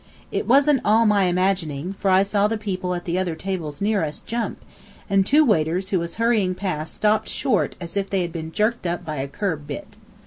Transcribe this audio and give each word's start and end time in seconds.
It 0.31 0.47
wasn't 0.47 0.81
all 0.83 1.05
my 1.05 1.25
imagining, 1.25 1.93
for 1.99 2.09
I 2.09 2.23
saw 2.23 2.47
the 2.47 2.57
people 2.57 2.95
at 2.95 3.05
the 3.05 3.19
other 3.19 3.35
tables 3.35 3.81
near 3.81 4.03
us 4.03 4.19
jump, 4.25 4.59
and 5.07 5.23
two 5.27 5.45
waiters 5.45 5.89
who 5.89 5.99
was 5.99 6.15
hurrying 6.15 6.55
past 6.55 6.95
stopped 6.95 7.29
short 7.29 7.75
as 7.79 7.95
if 7.95 8.09
they 8.09 8.23
had 8.23 8.31
been 8.31 8.51
jerked 8.51 8.87
up 8.87 9.05
by 9.05 9.17
a 9.17 9.27
curb 9.27 9.67
bit. 9.67 9.97